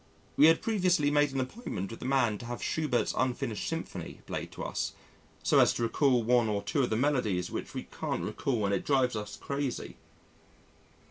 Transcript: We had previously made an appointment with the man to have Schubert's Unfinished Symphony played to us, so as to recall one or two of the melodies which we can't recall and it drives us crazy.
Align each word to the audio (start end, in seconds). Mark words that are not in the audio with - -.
We 0.35 0.47
had 0.47 0.63
previously 0.63 1.11
made 1.11 1.31
an 1.31 1.39
appointment 1.39 1.91
with 1.91 1.99
the 1.99 2.07
man 2.07 2.39
to 2.39 2.47
have 2.47 2.63
Schubert's 2.63 3.13
Unfinished 3.15 3.67
Symphony 3.69 4.21
played 4.25 4.51
to 4.53 4.63
us, 4.63 4.93
so 5.43 5.59
as 5.59 5.73
to 5.73 5.83
recall 5.83 6.23
one 6.23 6.49
or 6.49 6.63
two 6.63 6.81
of 6.81 6.89
the 6.89 6.95
melodies 6.97 7.51
which 7.51 7.75
we 7.75 7.83
can't 7.83 8.23
recall 8.25 8.65
and 8.65 8.73
it 8.73 8.83
drives 8.83 9.15
us 9.15 9.35
crazy. 9.37 9.97